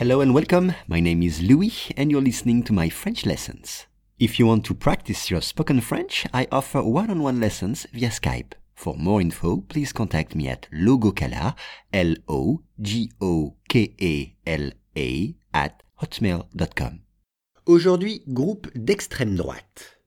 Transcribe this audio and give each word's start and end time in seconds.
Hello 0.00 0.22
and 0.22 0.32
welcome. 0.32 0.72
My 0.88 0.98
name 0.98 1.22
is 1.22 1.42
Louis 1.42 1.92
and 1.94 2.10
you're 2.10 2.22
listening 2.22 2.62
to 2.62 2.72
my 2.72 2.88
French 2.88 3.26
lessons. 3.26 3.86
If 4.18 4.38
you 4.38 4.46
want 4.46 4.64
to 4.64 4.74
practice 4.74 5.30
your 5.30 5.42
spoken 5.42 5.82
French, 5.82 6.26
I 6.32 6.46
offer 6.50 6.82
one-on-one 6.82 7.38
lessons 7.38 7.86
via 7.92 8.08
Skype. 8.08 8.54
For 8.74 8.96
more 8.96 9.20
info, 9.20 9.58
please 9.68 9.92
contact 9.92 10.34
me 10.34 10.48
at 10.48 10.68
logokala, 10.72 11.54
L-O-G-O-K-E-L-A, 11.92 12.54
at 15.52 15.82
hotmail.com. 16.00 17.00
Aujourd'hui, 17.66 18.22
groupe 18.26 18.70
d'extrême 18.74 19.36
droite. 19.36 19.98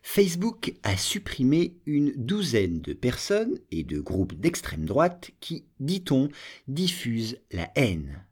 Facebook 0.00 0.74
a 0.84 0.96
supprimé 0.96 1.74
une 1.86 2.12
douzaine 2.16 2.80
de 2.82 2.92
personnes 2.92 3.58
et 3.72 3.82
de 3.82 3.98
groupes 3.98 4.34
d'extrême 4.34 4.84
droite 4.84 5.32
qui, 5.40 5.64
dit-on, 5.80 6.28
diffusent 6.68 7.36
la 7.50 7.68
haine. 7.74 8.24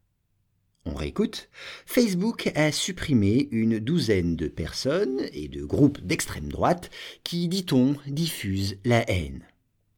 On 0.84 0.95
réécoute. 0.95 1.48
Facebook 1.86 2.50
a 2.56 2.72
supprimé 2.72 3.48
une 3.52 3.78
douzaine 3.78 4.34
de 4.34 4.48
personnes 4.48 5.23
et 5.32 5.46
de 5.46 5.64
groupes 5.64 6.00
d'extrême 6.00 6.50
droite 6.50 6.90
qui, 7.23 7.46
dit-on, 7.46 7.96
diffusent 8.09 8.77
la 8.84 9.09
haine. 9.09 9.46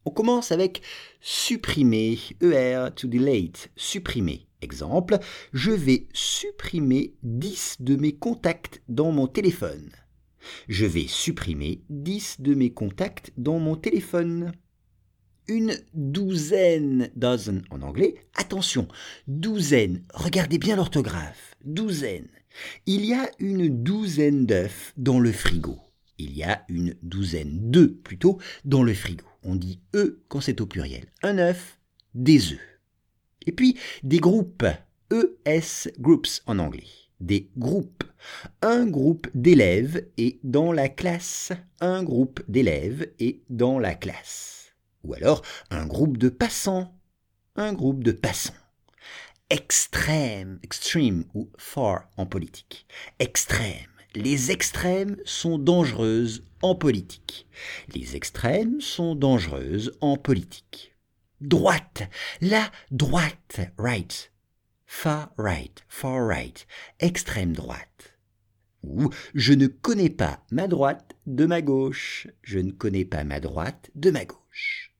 On 0.04 0.10
commence 0.10 0.52
avec 0.52 0.82
supprimer, 1.22 2.18
ER 2.42 2.88
to 2.94 3.08
delete, 3.08 3.70
supprimer. 3.76 4.46
Exemple, 4.60 5.18
je 5.54 5.70
vais 5.70 6.06
supprimer 6.12 7.14
10 7.22 7.76
de 7.80 7.96
mes 7.96 8.12
contacts 8.12 8.82
dans 8.88 9.10
mon 9.10 9.26
téléphone. 9.26 9.90
Je 10.68 10.84
vais 10.84 11.06
supprimer 11.06 11.80
10 11.88 12.36
de 12.40 12.54
mes 12.54 12.70
contacts 12.70 13.32
dans 13.38 13.58
mon 13.58 13.76
téléphone 13.76 14.52
une 15.48 15.74
douzaine, 15.92 17.10
dozen 17.16 17.62
en 17.70 17.82
anglais. 17.82 18.14
Attention, 18.34 18.88
douzaine, 19.26 20.02
regardez 20.14 20.58
bien 20.58 20.76
l'orthographe, 20.76 21.54
douzaine. 21.64 22.28
Il 22.86 23.04
y 23.04 23.14
a 23.14 23.30
une 23.38 23.82
douzaine 23.82 24.46
d'œufs 24.46 24.92
dans 24.96 25.18
le 25.18 25.32
frigo. 25.32 25.78
Il 26.18 26.36
y 26.36 26.44
a 26.44 26.64
une 26.68 26.94
douzaine 27.02 27.70
d'œufs 27.70 27.94
plutôt 28.04 28.38
dans 28.64 28.82
le 28.82 28.94
frigo. 28.94 29.24
On 29.42 29.56
dit 29.56 29.80
œufs 29.94 30.16
quand 30.28 30.40
c'est 30.40 30.60
au 30.60 30.66
pluriel. 30.66 31.06
Un 31.22 31.38
œuf, 31.38 31.78
des 32.14 32.52
œufs. 32.52 32.80
Et 33.46 33.52
puis 33.52 33.76
des 34.02 34.18
groupes, 34.18 34.64
ES 35.10 35.90
groups 35.98 36.42
en 36.46 36.58
anglais. 36.58 36.84
Des 37.20 37.50
groupes. 37.56 38.04
Un 38.62 38.86
groupe 38.86 39.28
d'élèves 39.34 40.06
est 40.16 40.38
dans 40.44 40.72
la 40.72 40.88
classe. 40.88 41.52
Un 41.80 42.02
groupe 42.02 42.42
d'élèves 42.48 43.08
est 43.18 43.40
dans 43.50 43.78
la 43.78 43.94
classe 43.94 44.63
ou 45.04 45.14
alors 45.14 45.42
un 45.70 45.86
groupe 45.86 46.18
de 46.18 46.28
passants, 46.28 46.94
un 47.56 47.72
groupe 47.72 48.02
de 48.02 48.12
passants. 48.12 48.54
Extrême, 49.50 50.58
extreme 50.62 51.24
ou 51.34 51.50
far 51.58 52.08
en 52.16 52.26
politique. 52.26 52.86
Extrême. 53.18 53.90
Les 54.14 54.50
extrêmes 54.50 55.16
sont 55.24 55.58
dangereuses 55.58 56.44
en 56.62 56.74
politique. 56.74 57.46
Les 57.94 58.16
extrêmes 58.16 58.80
sont 58.80 59.14
dangereuses 59.14 59.96
en 60.00 60.16
politique. 60.16 60.94
Droite. 61.40 62.04
La 62.40 62.70
droite. 62.90 63.60
Right. 63.76 64.32
Far 64.86 65.32
right. 65.36 65.84
Far 65.88 66.26
right. 66.26 66.66
Extrême 67.00 67.52
droite. 67.52 68.16
Ou 68.82 69.10
je 69.34 69.52
ne 69.52 69.66
connais 69.66 70.10
pas 70.10 70.44
ma 70.50 70.68
droite 70.68 71.16
de 71.26 71.44
ma 71.44 71.60
gauche. 71.60 72.28
Je 72.42 72.60
ne 72.60 72.70
connais 72.70 73.04
pas 73.04 73.24
ma 73.24 73.40
droite 73.40 73.90
de 73.94 74.10
ma 74.10 74.24
gauche 74.24 74.93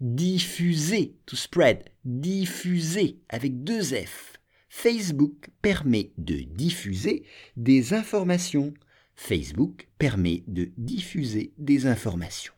diffuser, 0.00 1.16
to 1.26 1.36
spread, 1.36 1.84
diffuser 2.04 3.20
avec 3.28 3.64
deux 3.64 3.94
F. 3.94 4.34
Facebook 4.68 5.48
permet 5.62 6.12
de 6.18 6.40
diffuser 6.40 7.24
des 7.56 7.94
informations. 7.94 8.74
Facebook 9.14 9.88
permet 9.98 10.44
de 10.46 10.70
diffuser 10.76 11.54
des 11.56 11.86
informations. 11.86 12.52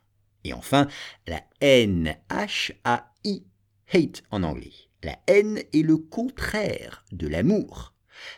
Et 0.44 0.52
enfin, 0.52 0.88
la 1.26 1.44
haine, 1.60 2.16
H-A-I, 2.30 3.44
hate 3.92 4.22
en 4.30 4.42
anglais. 4.42 4.72
La 5.04 5.16
haine 5.28 5.62
est 5.72 5.82
le 5.82 5.96
contraire 5.96 7.04
de 7.12 7.28
l'amour. 7.28 7.94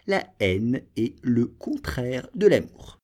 La 0.06 0.26
haine 0.40 0.82
est 0.96 1.16
le 1.22 1.46
contraire 1.46 2.28
de 2.34 2.46
l'amour. 2.46 2.99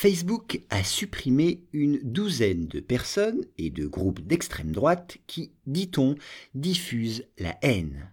Facebook 0.00 0.60
a 0.70 0.84
supprimé 0.84 1.64
une 1.72 1.98
douzaine 2.04 2.68
de 2.68 2.78
personnes 2.78 3.44
et 3.58 3.68
de 3.68 3.84
groupes 3.84 4.20
d'extrême 4.20 4.70
droite 4.70 5.18
qui, 5.26 5.50
dit-on, 5.66 6.14
diffusent 6.54 7.24
la 7.36 7.58
haine. 7.62 8.08